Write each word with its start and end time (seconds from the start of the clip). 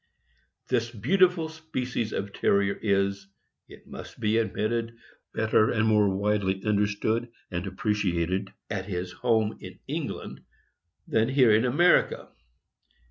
This 0.67 0.89
beautiful 0.89 1.47
species 1.47 2.11
of 2.11 2.33
Terrier 2.33 2.73
is, 2.73 3.27
it 3.67 3.85
must 3.85 4.19
be 4.19 4.39
admitted, 4.39 4.97
better 5.31 5.69
and 5.69 5.85
more 5.87 6.09
widely 6.09 6.63
understood 6.65 7.31
and 7.51 7.67
appreciated 7.67 8.51
at 8.71 8.89
nis 8.89 9.11
home, 9.11 9.59
in 9.61 9.77
England, 9.85 10.41
than 11.07 11.29
here 11.29 11.53
in 11.53 11.65
America. 11.65 12.29